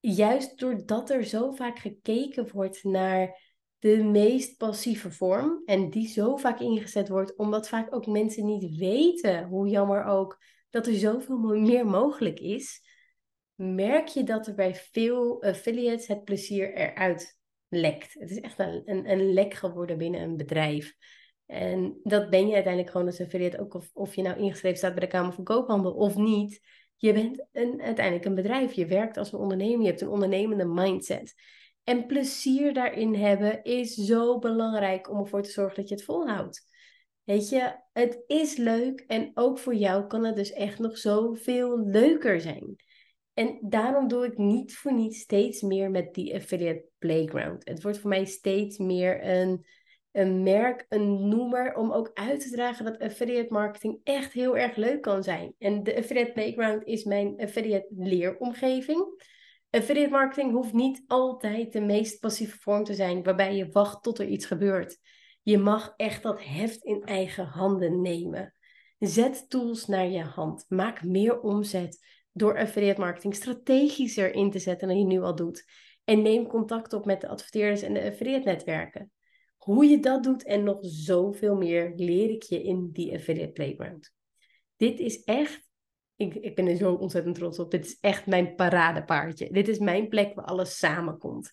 Juist 0.00 0.58
doordat 0.58 1.10
er 1.10 1.24
zo 1.24 1.50
vaak 1.50 1.78
gekeken 1.78 2.50
wordt 2.52 2.84
naar 2.84 3.42
de 3.78 4.02
meest 4.02 4.56
passieve 4.56 5.10
vorm 5.10 5.62
en 5.64 5.90
die 5.90 6.08
zo 6.08 6.36
vaak 6.36 6.60
ingezet 6.60 7.08
wordt, 7.08 7.36
omdat 7.36 7.68
vaak 7.68 7.94
ook 7.94 8.06
mensen 8.06 8.44
niet 8.44 8.76
weten, 8.76 9.44
hoe 9.44 9.68
jammer 9.68 10.04
ook, 10.04 10.38
dat 10.74 10.86
er 10.86 10.94
zoveel 10.94 11.38
meer 11.38 11.86
mogelijk 11.86 12.40
is, 12.40 12.82
merk 13.54 14.06
je 14.06 14.24
dat 14.24 14.46
er 14.46 14.54
bij 14.54 14.74
veel 14.74 15.42
affiliates 15.42 16.06
het 16.06 16.24
plezier 16.24 16.74
eruit 16.74 17.38
lekt. 17.68 18.14
Het 18.18 18.30
is 18.30 18.40
echt 18.40 18.58
een, 18.58 18.82
een, 18.84 19.10
een 19.10 19.32
lek 19.32 19.54
geworden 19.54 19.98
binnen 19.98 20.20
een 20.20 20.36
bedrijf. 20.36 20.94
En 21.46 22.00
dat 22.02 22.30
ben 22.30 22.46
je 22.46 22.54
uiteindelijk 22.54 22.92
gewoon 22.92 23.06
als 23.06 23.20
affiliate, 23.20 23.60
ook 23.60 23.74
of, 23.74 23.90
of 23.92 24.14
je 24.14 24.22
nou 24.22 24.38
ingeschreven 24.38 24.78
staat 24.78 24.94
bij 24.94 25.00
de 25.00 25.06
Kamer 25.06 25.32
van 25.32 25.44
Koophandel 25.44 25.92
of 25.92 26.16
niet. 26.16 26.60
Je 26.96 27.12
bent 27.12 27.46
een, 27.52 27.82
uiteindelijk 27.82 28.24
een 28.24 28.34
bedrijf, 28.34 28.72
je 28.72 28.86
werkt 28.86 29.16
als 29.16 29.32
een 29.32 29.38
ondernemer, 29.38 29.80
je 29.80 29.86
hebt 29.86 30.00
een 30.00 30.08
ondernemende 30.08 30.64
mindset. 30.64 31.34
En 31.84 32.06
plezier 32.06 32.72
daarin 32.72 33.14
hebben 33.14 33.62
is 33.62 33.94
zo 33.94 34.38
belangrijk 34.38 35.10
om 35.10 35.18
ervoor 35.18 35.42
te 35.42 35.50
zorgen 35.50 35.76
dat 35.76 35.88
je 35.88 35.94
het 35.94 36.04
volhoudt. 36.04 36.66
Weet 37.24 37.48
je, 37.48 37.74
het 37.92 38.24
is 38.26 38.56
leuk 38.56 39.00
en 39.00 39.30
ook 39.34 39.58
voor 39.58 39.74
jou 39.74 40.06
kan 40.06 40.24
het 40.24 40.36
dus 40.36 40.52
echt 40.52 40.78
nog 40.78 40.98
zoveel 40.98 41.78
leuker 41.78 42.40
zijn. 42.40 42.76
En 43.34 43.58
daarom 43.60 44.08
doe 44.08 44.24
ik 44.24 44.38
niet 44.38 44.76
voor 44.76 44.92
niets 44.92 45.18
steeds 45.18 45.62
meer 45.62 45.90
met 45.90 46.14
die 46.14 46.34
affiliate 46.34 46.84
playground. 46.98 47.68
Het 47.68 47.82
wordt 47.82 47.98
voor 47.98 48.08
mij 48.08 48.24
steeds 48.24 48.78
meer 48.78 49.26
een, 49.26 49.66
een 50.12 50.42
merk, 50.42 50.86
een 50.88 51.28
noemer 51.28 51.74
om 51.74 51.92
ook 51.92 52.10
uit 52.14 52.40
te 52.40 52.50
dragen 52.50 52.84
dat 52.84 52.98
affiliate 52.98 53.52
marketing 53.52 54.00
echt 54.02 54.32
heel 54.32 54.56
erg 54.56 54.76
leuk 54.76 55.02
kan 55.02 55.22
zijn. 55.22 55.54
En 55.58 55.82
de 55.82 55.96
affiliate 55.96 56.32
playground 56.32 56.84
is 56.84 57.04
mijn 57.04 57.40
affiliate 57.40 57.88
leeromgeving. 57.96 59.22
Affiliate 59.70 60.10
marketing 60.10 60.52
hoeft 60.52 60.72
niet 60.72 61.02
altijd 61.06 61.72
de 61.72 61.80
meest 61.80 62.20
passieve 62.20 62.58
vorm 62.58 62.84
te 62.84 62.94
zijn, 62.94 63.22
waarbij 63.22 63.56
je 63.56 63.68
wacht 63.68 64.02
tot 64.02 64.18
er 64.18 64.26
iets 64.26 64.46
gebeurt. 64.46 64.98
Je 65.44 65.58
mag 65.58 65.94
echt 65.96 66.22
dat 66.22 66.44
heft 66.44 66.84
in 66.84 67.02
eigen 67.02 67.44
handen 67.44 68.00
nemen. 68.00 68.54
Zet 68.98 69.44
tools 69.48 69.86
naar 69.86 70.08
je 70.08 70.22
hand. 70.22 70.64
Maak 70.68 71.02
meer 71.02 71.40
omzet 71.40 71.98
door 72.32 72.58
affiliate 72.58 73.00
marketing 73.00 73.34
strategischer 73.34 74.34
in 74.34 74.50
te 74.50 74.58
zetten 74.58 74.88
dan 74.88 74.98
je 74.98 75.04
nu 75.04 75.20
al 75.20 75.34
doet. 75.34 75.64
En 76.04 76.22
neem 76.22 76.46
contact 76.46 76.92
op 76.92 77.04
met 77.04 77.20
de 77.20 77.28
adverteerders 77.28 77.82
en 77.82 77.94
de 77.94 78.02
affiliate 78.02 78.48
netwerken. 78.48 79.10
Hoe 79.56 79.84
je 79.84 80.00
dat 80.00 80.22
doet 80.22 80.44
en 80.44 80.64
nog 80.64 80.78
zoveel 80.80 81.56
meer 81.56 81.92
leer 81.96 82.30
ik 82.30 82.42
je 82.42 82.62
in 82.62 82.90
die 82.92 83.14
affiliate 83.14 83.52
playground. 83.52 84.12
Dit 84.76 84.98
is 84.98 85.24
echt, 85.24 85.68
ik, 86.16 86.34
ik 86.34 86.54
ben 86.54 86.66
er 86.66 86.76
zo 86.76 86.94
ontzettend 86.94 87.34
trots 87.34 87.58
op. 87.58 87.70
Dit 87.70 87.84
is 87.84 87.98
echt 88.00 88.26
mijn 88.26 88.54
paradepaardje. 88.54 89.52
Dit 89.52 89.68
is 89.68 89.78
mijn 89.78 90.08
plek 90.08 90.34
waar 90.34 90.44
alles 90.44 90.78
samenkomt. 90.78 91.50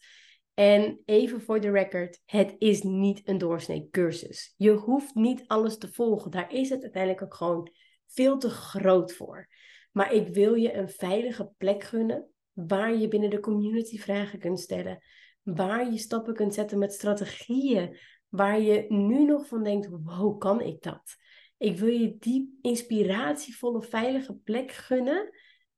En 0.61 1.01
even 1.05 1.41
voor 1.41 1.59
de 1.59 1.71
record, 1.71 2.21
het 2.25 2.55
is 2.57 2.81
niet 2.81 3.21
een 3.27 3.37
doorsnee 3.37 3.87
cursus. 3.91 4.53
Je 4.57 4.71
hoeft 4.71 5.15
niet 5.15 5.43
alles 5.47 5.77
te 5.77 5.87
volgen. 5.91 6.31
Daar 6.31 6.53
is 6.53 6.69
het 6.69 6.81
uiteindelijk 6.81 7.23
ook 7.23 7.33
gewoon 7.33 7.71
veel 8.07 8.37
te 8.37 8.49
groot 8.49 9.13
voor. 9.13 9.47
Maar 9.91 10.13
ik 10.13 10.27
wil 10.27 10.53
je 10.53 10.73
een 10.73 10.89
veilige 10.89 11.51
plek 11.57 11.83
gunnen 11.83 12.29
waar 12.53 12.95
je 12.95 13.07
binnen 13.07 13.29
de 13.29 13.39
community 13.39 13.99
vragen 13.99 14.39
kunt 14.39 14.59
stellen. 14.59 15.03
Waar 15.41 15.91
je 15.91 15.97
stappen 15.97 16.33
kunt 16.33 16.53
zetten 16.53 16.79
met 16.79 16.93
strategieën. 16.93 17.97
Waar 18.29 18.59
je 18.59 18.85
nu 18.89 19.25
nog 19.25 19.47
van 19.47 19.63
denkt, 19.63 19.87
wow, 20.03 20.39
kan 20.39 20.61
ik 20.61 20.81
dat? 20.81 21.15
Ik 21.57 21.77
wil 21.77 21.93
je 21.93 22.15
die 22.19 22.57
inspiratievolle, 22.61 23.81
veilige 23.83 24.33
plek 24.33 24.71
gunnen 24.71 25.29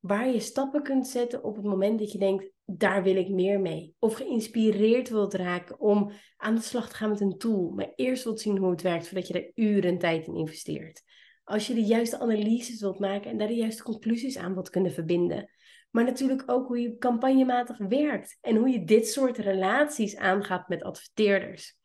waar 0.05 0.29
je 0.29 0.39
stappen 0.39 0.83
kunt 0.83 1.07
zetten 1.07 1.43
op 1.43 1.55
het 1.55 1.65
moment 1.65 1.99
dat 1.99 2.11
je 2.11 2.17
denkt, 2.17 2.49
daar 2.65 3.03
wil 3.03 3.15
ik 3.15 3.29
meer 3.29 3.59
mee. 3.59 3.95
Of 3.99 4.13
geïnspireerd 4.13 5.09
wilt 5.09 5.33
raken 5.33 5.79
om 5.79 6.11
aan 6.37 6.55
de 6.55 6.61
slag 6.61 6.89
te 6.89 6.95
gaan 6.95 7.09
met 7.09 7.21
een 7.21 7.37
tool, 7.37 7.71
maar 7.71 7.91
eerst 7.95 8.23
wilt 8.23 8.39
zien 8.39 8.57
hoe 8.57 8.71
het 8.71 8.81
werkt 8.81 9.07
voordat 9.07 9.27
je 9.27 9.33
er 9.33 9.51
uren 9.55 9.97
tijd 9.97 10.27
in 10.27 10.35
investeert. 10.35 11.03
Als 11.43 11.67
je 11.67 11.73
de 11.73 11.83
juiste 11.83 12.19
analyses 12.19 12.79
wilt 12.79 12.99
maken 12.99 13.31
en 13.31 13.37
daar 13.37 13.47
de 13.47 13.55
juiste 13.55 13.83
conclusies 13.83 14.37
aan 14.37 14.53
wilt 14.53 14.69
kunnen 14.69 14.91
verbinden. 14.91 15.49
Maar 15.91 16.03
natuurlijk 16.03 16.43
ook 16.45 16.67
hoe 16.67 16.79
je 16.79 16.97
campagnematig 16.97 17.77
werkt 17.77 18.37
en 18.41 18.55
hoe 18.55 18.69
je 18.69 18.83
dit 18.83 19.07
soort 19.07 19.37
relaties 19.37 20.15
aangaat 20.15 20.67
met 20.67 20.83
adverteerders. 20.83 21.77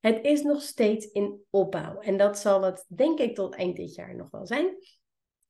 Het 0.00 0.24
is 0.24 0.42
nog 0.42 0.62
steeds 0.62 1.06
in 1.06 1.40
opbouw 1.50 2.00
en 2.00 2.16
dat 2.16 2.38
zal 2.38 2.62
het 2.62 2.84
denk 2.88 3.18
ik 3.18 3.34
tot 3.34 3.54
eind 3.54 3.76
dit 3.76 3.94
jaar 3.94 4.16
nog 4.16 4.30
wel 4.30 4.46
zijn. 4.46 4.76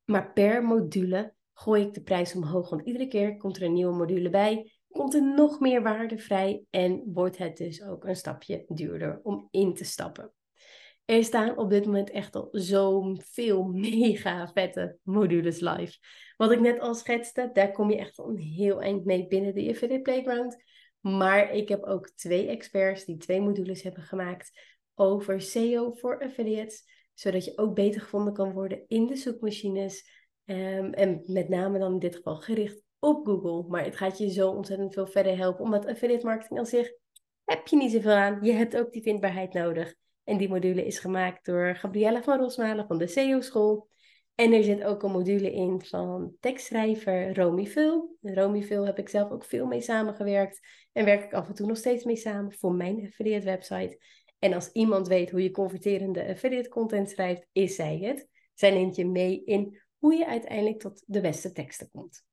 Maar 0.05 0.33
per 0.33 0.65
module 0.65 1.39
gooi 1.61 1.83
ik 1.83 1.95
de 1.95 2.03
prijs 2.03 2.35
omhoog. 2.35 2.71
Want 2.71 2.87
iedere 2.87 3.09
keer 3.09 3.37
komt 3.37 3.57
er 3.57 3.63
een 3.63 3.73
nieuwe 3.73 3.97
module 3.97 4.31
bij, 4.31 4.73
komt 4.89 5.15
er 5.15 5.35
nog 5.35 5.61
meer 5.61 5.83
waarde 5.83 6.19
vrij 6.19 6.65
en 6.71 7.03
wordt 7.07 7.39
het 7.39 7.57
dus 7.57 7.83
ook 7.83 8.05
een 8.05 8.17
stapje 8.17 8.65
duurder 8.69 9.21
om 9.23 9.49
in 9.51 9.75
te 9.75 9.85
stappen. 9.85 10.33
Er 11.05 11.25
staan 11.25 11.59
op 11.59 11.71
dit 11.71 11.85
moment 11.85 12.11
echt 12.11 12.35
al 12.37 12.49
zoveel 12.53 13.65
mega 13.91 14.51
vette 14.53 14.99
modules 15.03 15.61
live. 15.61 15.99
Wat 16.37 16.51
ik 16.51 16.61
net 16.61 16.81
al 16.81 16.95
schetste, 16.95 17.51
daar 17.53 17.73
kom 17.73 17.91
je 17.91 17.97
echt 17.97 18.19
al 18.19 18.29
een 18.29 18.39
heel 18.39 18.83
eind 18.83 19.05
mee 19.05 19.27
binnen 19.27 19.55
de 19.55 19.71
Affiliate 19.71 20.03
Playground. 20.03 20.63
Maar 21.01 21.53
ik 21.53 21.69
heb 21.69 21.83
ook 21.83 22.11
twee 22.11 22.47
experts 22.47 23.05
die 23.05 23.17
twee 23.17 23.41
modules 23.41 23.83
hebben 23.83 24.03
gemaakt 24.03 24.61
over 24.95 25.41
SEO 25.41 25.93
voor 25.93 26.23
affiliates. 26.23 26.99
Zodat 27.15 27.45
je 27.45 27.59
ook 27.59 27.75
beter 27.75 28.01
gevonden 28.01 28.33
kan 28.33 28.53
worden 28.53 28.85
in 28.87 29.07
de 29.07 29.17
zoekmachines 29.17 30.20
Ehm, 30.51 30.93
en 30.93 31.23
met 31.27 31.49
name 31.49 31.79
dan 31.79 31.93
in 31.93 31.99
dit 31.99 32.17
geval 32.17 32.37
gericht 32.37 32.83
op 32.99 33.27
Google. 33.27 33.65
Maar 33.69 33.85
het 33.85 33.97
gaat 33.97 34.19
je 34.19 34.31
zo 34.33 34.51
ontzettend 34.51 34.93
veel 34.93 35.07
verder 35.07 35.37
helpen. 35.37 35.65
Omdat 35.65 35.87
affiliate 35.87 36.27
marketing 36.27 36.59
aan 36.59 36.67
zich 36.67 36.93
heb 37.45 37.67
je 37.67 37.77
niet 37.77 37.93
zoveel 37.93 38.13
aan. 38.13 38.39
Je 38.43 38.53
hebt 38.53 38.77
ook 38.77 38.93
die 38.93 39.03
vindbaarheid 39.03 39.53
nodig. 39.53 39.95
En 40.25 40.37
die 40.37 40.49
module 40.49 40.87
is 40.87 40.99
gemaakt 40.99 41.45
door 41.45 41.77
Gabriella 41.77 42.23
van 42.23 42.39
Rosmalen 42.39 42.87
van 42.87 42.99
de 42.99 43.07
SEO 43.07 43.41
School. 43.41 43.89
En 44.35 44.53
er 44.53 44.65
zit 44.65 44.85
ook 44.85 45.03
een 45.03 45.11
module 45.11 45.53
in 45.53 45.83
van 45.85 46.37
tekstschrijver 46.41 47.37
Romy 47.37 47.67
Vul. 47.67 48.17
Romy 48.21 48.63
Vul 48.63 48.87
heb 48.87 48.99
ik 48.99 49.09
zelf 49.09 49.31
ook 49.31 49.45
veel 49.45 49.67
mee 49.67 49.81
samengewerkt. 49.81 50.61
En 50.93 51.05
werk 51.05 51.25
ik 51.25 51.33
af 51.33 51.49
en 51.49 51.55
toe 51.55 51.67
nog 51.67 51.77
steeds 51.77 52.05
mee 52.05 52.17
samen 52.17 52.53
voor 52.53 52.73
mijn 52.73 53.07
affiliate 53.07 53.45
website. 53.45 53.99
En 54.39 54.53
als 54.53 54.73
iemand 54.73 55.09
weet 55.09 55.31
hoe 55.31 55.43
je 55.43 55.51
converterende 55.51 56.29
affiliate 56.29 56.69
content 56.69 57.11
schrijft, 57.11 57.47
is 57.53 57.75
zij 57.75 57.99
het. 57.99 58.29
Zij 58.55 58.71
neemt 58.71 58.97
je 58.97 59.07
mee 59.07 59.45
in 59.45 59.81
hoe 60.01 60.15
je 60.15 60.27
uiteindelijk 60.27 60.79
tot 60.79 61.03
de 61.07 61.21
beste 61.21 61.53
teksten 61.53 61.91
komt. 61.91 62.25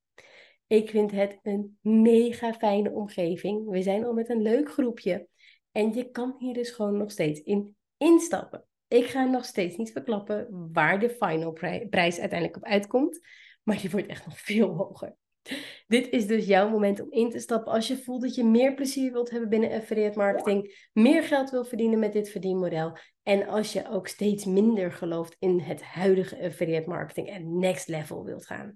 Ik 0.68 0.90
vind 0.90 1.12
het 1.12 1.40
een 1.44 1.78
mega 1.82 2.54
fijne 2.54 2.92
omgeving. 2.92 3.70
We 3.70 3.82
zijn 3.82 4.06
al 4.06 4.14
met 4.14 4.30
een 4.30 4.42
leuk 4.42 4.72
groepje. 4.72 5.28
En 5.72 5.94
je 5.94 6.10
kan 6.12 6.36
hier 6.40 6.54
dus 6.54 6.72
gewoon 6.72 6.98
nog 6.98 7.12
steeds 7.12 7.40
in 7.40 7.76
instappen. 7.98 8.66
Ik 8.88 9.06
ga 9.06 9.26
nog 9.26 9.46
steeds 9.46 9.76
niet 9.76 9.92
verklappen 9.92 10.70
waar 10.74 11.00
de 11.00 11.10
final 11.10 11.52
prijs 11.90 12.20
uiteindelijk 12.20 12.56
op 12.56 12.64
uitkomt. 12.64 13.20
Maar 13.64 13.78
die 13.82 13.90
wordt 13.90 14.08
echt 14.08 14.26
nog 14.26 14.40
veel 14.40 14.76
hoger. 14.76 15.16
Dit 15.88 16.10
is 16.10 16.28
dus 16.28 16.46
jouw 16.46 16.70
moment 16.70 17.02
om 17.02 17.12
in 17.12 17.30
te 17.30 17.40
stappen 17.40 17.72
als 17.72 17.88
je 17.88 17.98
voelt 17.98 18.22
dat 18.22 18.36
je 18.36 18.44
meer 18.44 18.74
plezier 18.74 19.12
wilt 19.12 19.30
hebben 19.30 19.50
binnen 19.50 19.72
affiliate 19.72 20.18
marketing, 20.18 20.90
meer 20.94 21.24
geld 21.24 21.50
wil 21.50 21.66
verdienen 21.66 22.00
met 22.00 22.14
dit 22.14 22.30
verdienmodel 22.30 22.98
en 23.24 23.48
als 23.48 23.74
je 23.74 23.90
ook 23.90 24.08
steeds 24.08 24.46
minder 24.46 24.92
gelooft 24.92 25.36
in 25.40 25.60
het 25.60 25.84
huidige 25.84 26.44
affiliate 26.44 26.90
marketing 26.90 27.30
en 27.30 27.60
next 27.60 27.88
level 27.88 28.24
wilt 28.24 28.46
gaan. 28.46 28.76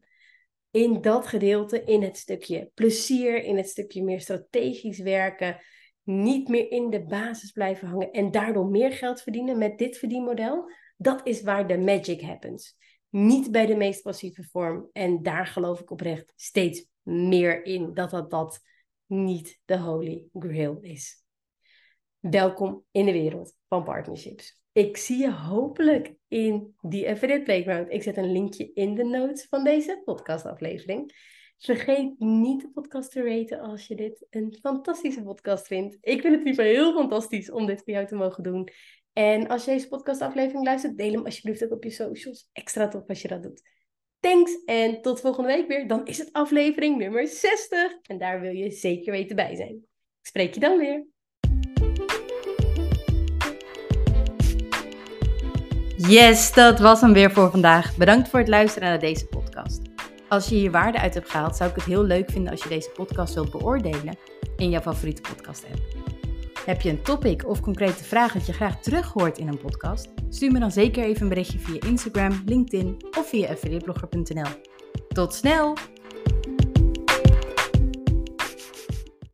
In 0.72 1.01
dat 1.01 1.28
gedeelte, 1.28 1.84
in 1.84 2.04
het 2.04 2.18
stukje 2.18 2.72
plezier, 2.74 3.44
in 3.44 3.58
het 3.58 3.70
stukje 3.70 4.04
meer 4.04 4.22
strategisch 4.22 5.00
werken, 5.00 5.58
niet 6.04 6.48
meer 6.48 6.72
in 6.72 6.90
de 6.90 7.04
basis 7.04 7.51
blijven 7.51 7.88
hangen 7.88 8.12
en 8.12 8.32
daardoor 8.32 8.66
meer 8.66 8.92
geld 8.92 9.22
verdienen 9.22 9.58
met 9.58 9.78
dit 9.78 9.98
verdienmodel, 9.98 10.72
dat 10.98 11.22
is 11.24 11.42
waar 11.42 11.68
de 11.68 11.78
magic 11.78 12.22
happens 12.22 12.75
niet 13.12 13.51
bij 13.51 13.65
de 13.65 13.75
meest 13.75 14.01
passieve 14.01 14.44
vorm. 14.44 14.89
En 14.91 15.24
daar 15.24 15.46
geloof 15.46 15.80
ik 15.80 15.91
oprecht 15.91 16.34
steeds 16.36 16.86
meer 17.01 17.65
in 17.65 17.94
dat 17.94 18.10
dat, 18.10 18.30
dat 18.30 18.62
niet 19.06 19.60
de 19.65 19.77
holy 19.77 20.27
grail 20.34 20.77
is. 20.82 21.24
Welkom 22.20 22.84
in 22.91 23.06
de 23.06 23.12
wereld 23.12 23.56
van 23.68 23.84
partnerships. 23.84 24.62
Ik 24.72 24.98
zie 24.98 25.18
je 25.18 25.32
hopelijk 25.32 26.13
in 26.27 26.75
die 26.82 27.10
Affiliate 27.10 27.44
Playground. 27.44 27.89
Ik 27.89 28.03
zet 28.03 28.18
een 28.18 28.32
linkje 28.32 28.74
in 28.74 28.96
de 28.96 29.03
notes 29.03 29.46
van 29.50 29.63
deze 29.63 30.01
podcastaflevering. 30.06 31.13
Vergeet 31.58 32.20
niet 32.20 32.62
de 32.62 32.70
podcast 32.70 33.12
te 33.12 33.24
raten 33.24 33.60
als 33.60 33.88
je 33.88 33.96
dit 33.96 34.25
een 34.30 34.58
fantastische 34.62 35.24
podcast 35.24 35.68
vindt. 35.68 35.98
Ik 36.01 36.22
vind 36.22 36.36
het 36.36 36.44
liever 36.44 36.63
heel 36.63 36.94
fantastisch 36.94 37.51
om 37.51 37.65
dit 37.65 37.84
voor 37.84 37.94
jou 37.94 38.06
te 38.06 38.15
mogen 38.15 38.44
doen. 38.44 38.70
En 39.13 39.48
als 39.48 39.65
je 39.65 39.72
deze 39.72 39.88
podcastaflevering 39.88 40.65
luistert, 40.65 40.98
deel 40.98 41.12
hem 41.12 41.25
alsjeblieft 41.25 41.63
ook 41.63 41.72
op 41.72 41.84
je 41.84 41.89
socials. 41.89 42.50
Extra 42.53 42.88
tof 42.88 43.08
als 43.08 43.22
je 43.22 43.27
dat 43.27 43.44
doet. 43.44 43.62
Thanks 44.20 44.63
en 44.65 45.01
tot 45.01 45.22
volgende 45.22 45.50
week 45.50 45.68
weer. 45.68 45.88
Dan 45.88 46.06
is 46.06 46.18
het 46.18 46.30
aflevering 46.32 46.98
nummer 46.98 47.27
60. 47.27 47.98
En 48.01 48.18
daar 48.18 48.41
wil 48.41 48.51
je 48.51 48.72
zeker 48.72 49.12
weten 49.12 49.36
bij 49.36 49.56
zijn. 49.56 49.75
Ik 50.22 50.27
spreek 50.27 50.53
je 50.53 50.60
dan 50.60 50.77
weer. 50.77 51.06
Yes, 55.98 56.53
dat 56.53 56.80
was 56.80 57.01
hem 57.01 57.13
weer 57.13 57.32
voor 57.32 57.51
vandaag. 57.51 57.98
Bedankt 57.98 58.30
voor 58.30 58.39
het 58.39 58.48
luisteren 58.48 58.89
naar 58.89 59.00
deze 59.00 59.27
podcast. 59.27 59.82
Als 60.27 60.50
je 60.50 60.56
hier 60.56 60.72
waarde 60.72 61.00
uit 61.00 61.13
hebt 61.13 61.30
gehaald, 61.30 61.56
zou 61.56 61.70
ik 61.70 61.75
het 61.75 61.86
heel 61.86 62.03
leuk 62.03 62.32
vinden 62.32 62.51
als 62.51 62.63
je 62.63 62.70
deze 62.70 62.89
podcast 62.89 63.34
wilt 63.34 63.51
beoordelen 63.51 64.18
in 64.58 64.70
jouw 64.70 64.82
favoriete 64.82 65.22
podcast 65.22 65.65
app. 65.65 66.00
Heb 66.65 66.82
je 66.82 66.89
een 66.89 67.01
topic 67.01 67.48
of 67.48 67.62
concrete 67.62 68.03
vraag 68.03 68.34
dat 68.34 68.46
je 68.46 68.53
graag 68.53 68.82
terug 68.82 69.12
hoort 69.12 69.38
in 69.38 69.48
een 69.48 69.58
podcast? 69.58 70.10
Stuur 70.30 70.51
me 70.51 70.60
dan 70.60 70.72
zeker 70.72 71.03
even 71.03 71.22
een 71.22 71.30
berichtje 71.30 71.60
via 71.60 71.82
Instagram, 71.88 72.41
LinkedIn 72.46 73.06
of 73.18 73.30
via 73.30 73.50
affiliateblogger.nl. 73.50 74.50
Tot 75.08 75.34
snel! 75.34 75.77